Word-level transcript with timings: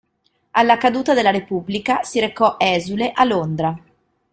Alla 0.53 0.77
caduta 0.77 1.13
della 1.13 1.29
Repubblica 1.29 2.01
si 2.01 2.19
recò 2.19 2.55
esule 2.57 3.11
a 3.11 3.23
Londra. 3.23 3.77